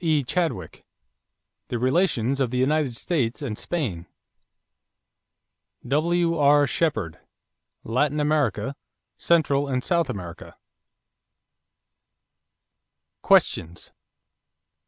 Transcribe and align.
E. 0.00 0.24
Chadwick, 0.24 0.84
The 1.68 1.78
Relations 1.78 2.40
of 2.40 2.50
the 2.50 2.58
United 2.58 2.96
States 2.96 3.40
and 3.40 3.56
Spain. 3.56 4.06
W.R. 5.86 6.66
Shepherd, 6.66 7.20
Latin 7.84 8.18
America; 8.18 8.74
Central 9.16 9.68
and 9.68 9.84
South 9.84 10.10
America. 10.10 10.56
=Questions= 13.22 13.90
1. 13.92 13.96